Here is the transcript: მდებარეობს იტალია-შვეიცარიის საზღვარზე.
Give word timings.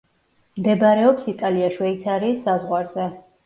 მდებარეობს 0.59 1.29
იტალია-შვეიცარიის 1.35 2.43
საზღვარზე. 2.51 3.11